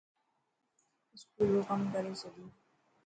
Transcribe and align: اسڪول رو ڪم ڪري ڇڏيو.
اسڪول 1.13 1.47
رو 1.55 1.61
ڪم 1.69 1.81
ڪري 1.93 2.11
ڇڏيو. 2.21 2.47